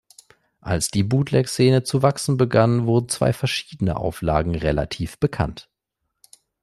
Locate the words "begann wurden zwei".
2.35-3.33